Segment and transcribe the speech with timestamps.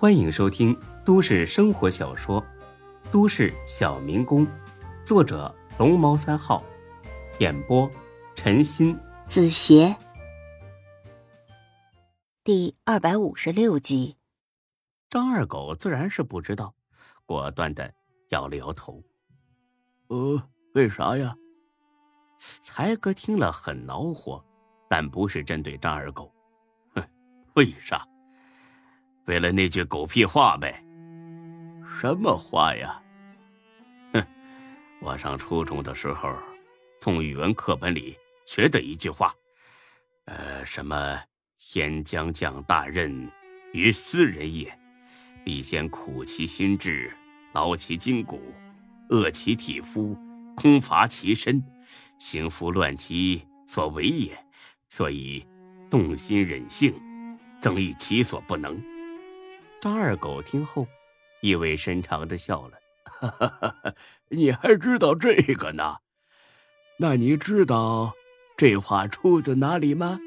[0.00, 0.74] 欢迎收听
[1.04, 2.40] 都市生活小说
[3.12, 4.46] 《都市小民工》，
[5.04, 6.64] 作者龙猫三号，
[7.38, 7.86] 演播
[8.34, 9.94] 陈鑫、子邪，
[12.42, 14.16] 第二百五十六集。
[15.10, 16.74] 张二狗自然是不知道，
[17.26, 17.92] 果断的
[18.30, 19.04] 摇了摇头。
[20.08, 20.42] 呃，
[20.72, 21.36] 为啥呀？
[22.62, 24.42] 才哥听了很恼火，
[24.88, 26.32] 但不是针对张二狗。
[26.94, 27.06] 哼，
[27.52, 28.02] 为啥？
[29.30, 30.82] 为了那句狗屁话呗。
[32.00, 33.00] 什么话呀？
[34.12, 34.26] 哼，
[35.00, 36.36] 我上初中的时候，
[36.98, 39.32] 从语文课本里学的一句话，
[40.24, 41.16] 呃，什么
[41.60, 43.30] “天将降大任
[43.72, 44.76] 于斯人也，
[45.44, 47.16] 必先苦其心志，
[47.52, 48.52] 劳其筋骨，
[49.10, 50.18] 饿其体肤，
[50.56, 51.62] 空乏其身。”
[52.18, 54.36] 行拂乱其所为也，
[54.88, 55.46] 所以
[55.88, 56.92] 动心忍性，
[57.60, 58.76] 增益其所不能。
[59.80, 60.86] 张二狗听后，
[61.40, 62.78] 意味深长的笑了
[64.28, 65.96] ：“你还知道这个呢？
[66.98, 68.12] 那你知道
[68.56, 70.18] 这话出自哪里吗？”“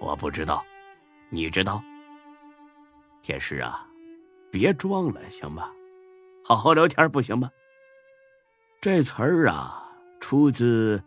[0.00, 0.64] 我不知道，
[1.30, 1.82] 你知道
[3.22, 3.86] ？”“铁石啊，
[4.50, 5.70] 别装了，行吗？
[6.44, 7.50] 好好聊天不行吗？”
[8.82, 9.78] 这词儿啊。
[10.22, 10.98] 出自《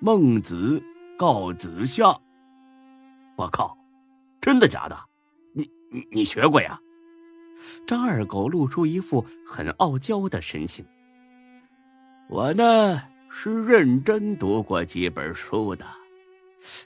[0.00, 0.80] 孟子
[1.18, 2.04] 告子下》。
[3.36, 3.76] 我靠，
[4.40, 4.96] 真的假的？
[5.90, 6.80] 你你学过呀？
[7.86, 10.84] 张二狗露出一副很傲娇的神情。
[12.28, 15.84] 我呢是认真读过几本书的，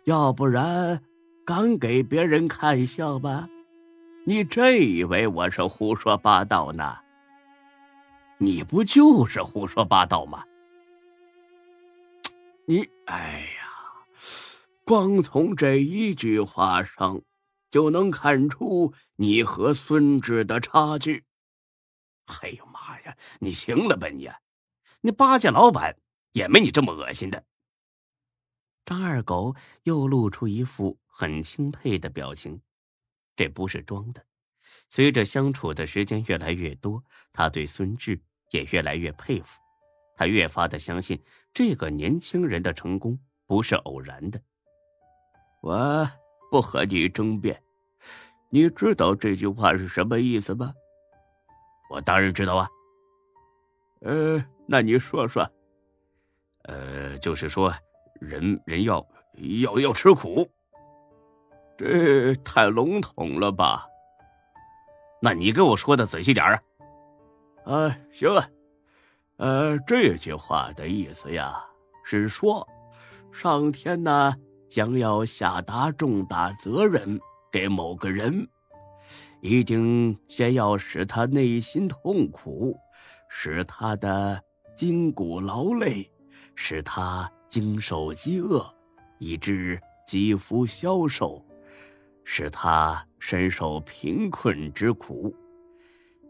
[0.05, 1.01] 要不然
[1.45, 3.49] 敢给别人看笑吧？
[4.27, 6.97] 你真以为我是胡说八道呢？
[8.39, 10.43] 你不就是胡说八道吗？
[12.67, 13.69] 你哎呀，
[14.85, 17.21] 光从这一句话上，
[17.75, 21.25] 就能看出你和孙志的差距。
[22.27, 24.31] 哎呦妈呀，你行了吧你？
[25.01, 25.97] 你八戒老板
[26.35, 27.45] 也没你这么恶心的。
[28.85, 32.63] 张二狗又露出一副很钦佩的表情，
[33.35, 34.25] 这不是装的。
[34.89, 37.03] 随着相处的时间越来越多，
[37.33, 38.17] 他对孙志
[38.53, 39.59] 也越来越佩服。
[40.15, 41.21] 他越发的相信
[41.53, 44.41] 这个年轻人的成功不是偶然的。
[45.61, 46.09] 我
[46.53, 47.61] 不和你争辩，
[48.55, 50.73] 你知道这句话是什么意思吗？
[51.91, 52.69] 我当然知道啊。
[54.03, 55.45] 呃，那你说说。
[56.63, 57.75] 呃，就是说，
[58.21, 59.05] 人人要
[59.63, 60.49] 要要吃苦。
[61.77, 63.89] 这太笼统了吧？
[65.21, 66.63] 那你给我说的仔细点啊。
[67.65, 68.49] 啊，行了。
[69.39, 71.61] 呃，这句话的意思呀，
[72.05, 72.65] 是说，
[73.33, 74.33] 上天呢
[74.71, 77.21] 将要下达重大责任
[77.55, 78.49] 给某个人，
[79.41, 82.77] 一定先要使他内心痛苦，
[83.29, 84.43] 使他的
[84.77, 86.05] 筋骨劳累，
[86.57, 88.61] 使他经受饥饿，
[89.21, 91.41] 以致肌肤消瘦，
[92.25, 95.33] 使他深受贫困之苦，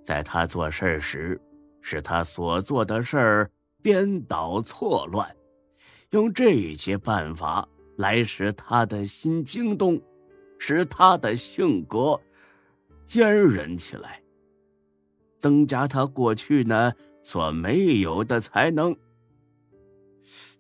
[0.05, 1.41] 在他做事时。
[1.81, 3.51] 使他所做的事儿
[3.83, 5.35] 颠倒错乱，
[6.11, 9.99] 用这些办法来使他的心惊动，
[10.59, 12.21] 使他的性格
[13.05, 14.23] 坚韧起来，
[15.39, 16.93] 增加他过去呢
[17.23, 18.97] 所没有的才能。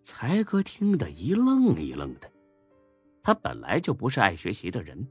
[0.02, 2.30] 才哥听得一愣一愣的，
[3.22, 5.08] 他本来就不是爱学习的人，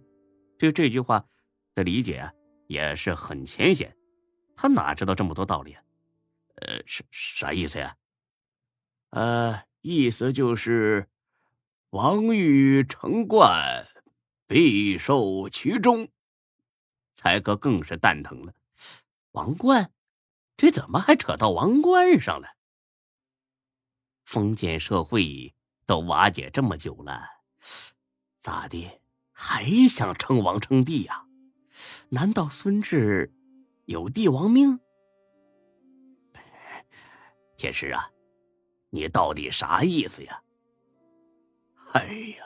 [0.58, 1.26] 对这句话
[1.74, 2.32] 的理解
[2.68, 3.96] 也是很浅显，
[4.56, 5.82] 他哪知道这么多道理啊？
[6.62, 7.96] 呃，啥啥意思呀？
[9.10, 11.08] 呃，意思就是，
[11.90, 13.86] 王玉成冠，
[14.48, 16.08] 必受其中。
[17.16, 18.54] 才哥更是蛋疼了，
[19.32, 19.92] 王冠，
[20.58, 22.48] 这怎么还扯到王冠上了？
[24.26, 25.54] 封建社会
[25.86, 27.22] 都瓦解这么久了，
[28.40, 31.26] 咋的还想称王称帝呀？
[32.10, 33.34] 难道孙志
[33.86, 34.80] 有帝王命？
[37.58, 38.12] 天师啊，
[38.90, 40.44] 你到底啥意思呀？
[41.94, 42.06] 哎
[42.38, 42.46] 呀，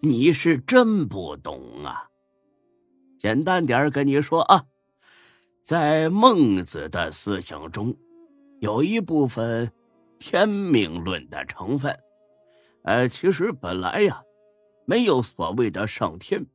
[0.00, 2.08] 你是真不懂啊！
[3.18, 4.64] 简单点跟你说啊，
[5.64, 7.96] 在孟子的思想中，
[8.60, 9.70] 有一部分
[10.18, 11.98] 天命论的成分。
[12.84, 14.22] 呃，其实本来呀，
[14.86, 16.46] 没有所谓的上天。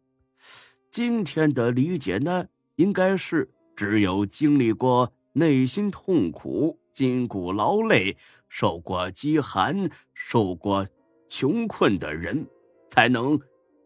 [0.89, 6.79] 今天的理解呢，应该是只有经历过内心痛苦。
[6.93, 8.15] 筋骨劳累、
[8.47, 10.87] 受过饥寒、受过
[11.27, 12.45] 穷困的人，
[12.93, 13.39] 才能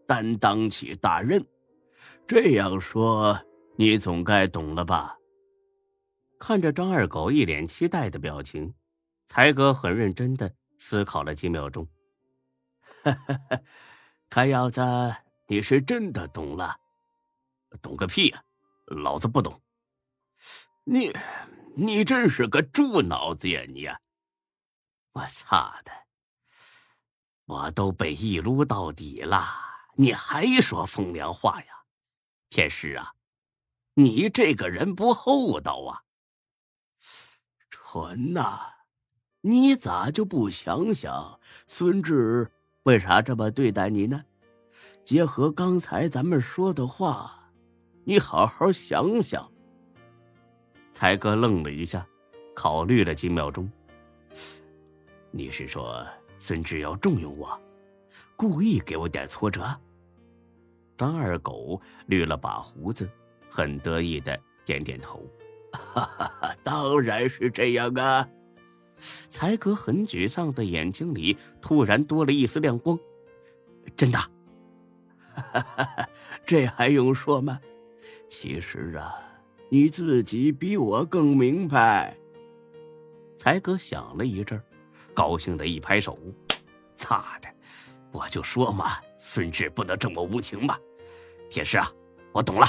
[0.06, 1.42] 担当起大任。
[2.28, 3.42] 这样说
[3.78, 5.16] 你总该懂了吧？
[6.38, 8.74] 看着张二狗一脸期待的表情，
[9.26, 11.88] 才哥很认真的思考了几秒钟。
[14.30, 14.82] 看样子
[15.48, 16.76] 你是真的懂了。
[17.82, 18.44] 懂个屁呀！
[18.88, 19.62] 老子不懂。
[20.84, 21.16] 你，
[21.78, 23.88] 你真是个猪脑子呀你！
[25.14, 26.07] 我操的！
[27.48, 29.44] 我都被一撸到底了，
[29.96, 31.68] 你还说风凉话呀？
[32.50, 33.14] 天师啊，
[33.94, 36.04] 你这个人不厚道啊！
[37.70, 38.60] 纯呐，
[39.42, 42.52] 你咋就不想想孙志
[42.84, 44.24] 为啥这么对待你呢？
[45.06, 47.50] 结合刚才咱们说的话，
[48.04, 49.50] 你好好想想。
[50.94, 52.06] 才哥愣了一下，
[52.54, 53.72] 考虑了几秒钟。
[55.32, 56.06] 你是说
[56.38, 57.60] 孙志要重用我，
[58.36, 59.64] 故意给我点挫折？
[60.98, 63.10] 张二狗捋了把胡子，
[63.50, 65.24] 很得意的点点头。
[65.72, 68.28] 哈哈哈，当然是这样啊！
[69.30, 72.98] 才哥很沮丧的眼睛里突然多了一丝亮光，
[73.96, 74.18] 真的？
[75.36, 76.10] 哈哈，
[76.46, 77.60] 这还用说吗？
[78.28, 79.14] 其实啊，
[79.70, 82.16] 你自己比我更明白。
[83.38, 84.60] 才哥想了一阵，
[85.18, 86.16] 高兴的一拍手
[86.96, 87.50] ：“擦的，
[88.12, 90.80] 我就说嘛，孙志不能这么无情吧！
[91.50, 91.92] 铁石啊，
[92.32, 92.68] 我懂了，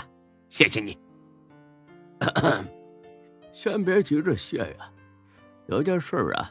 [0.49, 0.99] 谢谢你。
[3.53, 4.91] ”先别急着谢呀，
[5.67, 6.51] 有件事啊，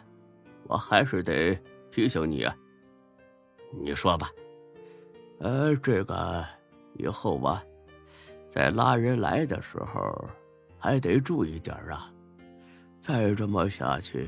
[0.67, 1.59] 我还是得
[1.89, 2.55] 提醒你啊。
[3.81, 4.29] 你说吧。
[5.39, 6.45] 呃，这个
[6.93, 7.63] 以后吧，
[8.51, 10.29] 在拉人来的时候，
[10.77, 12.13] 还得注意点啊。
[13.01, 14.27] 再这么下去，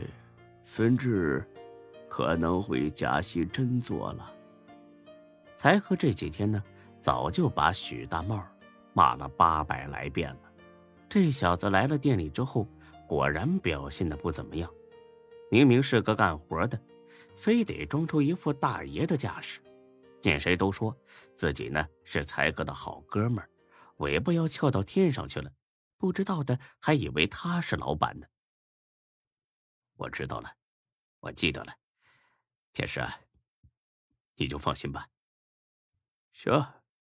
[0.64, 1.46] 孙志
[2.10, 4.34] 可能会假戏真做了。
[5.56, 6.64] 才和这几天呢，
[7.02, 8.46] 早就把许大茂
[8.94, 10.42] 骂了八百来遍了。
[11.08, 12.68] 这小子来了店里之后，
[13.08, 14.70] 果然表现的不怎么样。
[15.52, 16.80] 明明是个干活的，
[17.36, 19.60] 非得装出一副大爷的架势。
[20.22, 20.96] 见谁都说
[21.36, 23.50] 自己呢是才哥的好哥们儿，
[23.98, 25.52] 尾巴要翘到天上去了。
[25.98, 28.28] 不知道的还以为他是老板呢。
[29.98, 30.50] 我知道了，
[31.20, 31.74] 我记得了。
[32.74, 33.02] 天师，
[34.36, 35.10] 你就放心吧。
[36.32, 36.54] 行，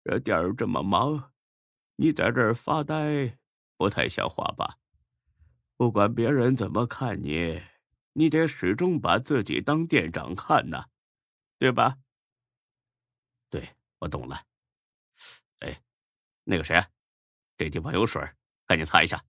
[0.04, 1.34] 这店儿这么忙，
[1.96, 3.38] 你在这儿发呆。
[3.78, 4.78] 不太像话吧？
[5.76, 7.62] 不管别人怎么看你，
[8.14, 10.86] 你得始终把自己当店长看呐，
[11.58, 11.98] 对吧？
[13.50, 14.42] 对，我懂了。
[15.60, 15.84] 哎，
[16.46, 16.82] 那个谁，
[17.58, 18.22] 这地方有水，
[18.66, 19.22] 赶紧擦一下。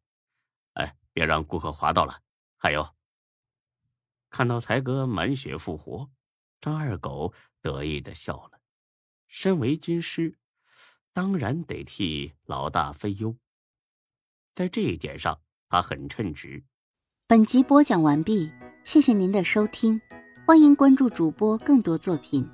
[0.75, 2.23] 哎，别让顾客滑到了。
[2.57, 2.89] 还有，
[4.37, 6.11] 看到才哥满血复活，
[6.61, 8.61] 张二狗得意的笑了。
[9.29, 10.37] 身为军师，
[11.15, 13.35] 当然得替老大分忧。
[14.55, 15.41] 在这一点上，
[15.71, 16.63] 他很称职。
[17.27, 18.53] 本集播讲完毕，
[18.85, 19.99] 谢谢您的收听，
[20.47, 22.47] 欢迎关注主播更多作品。